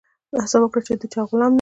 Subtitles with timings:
[0.43, 1.49] هڅه وکړه د چا غلام نه سي.